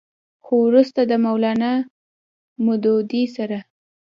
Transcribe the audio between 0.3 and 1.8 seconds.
خو وروستو د مولانا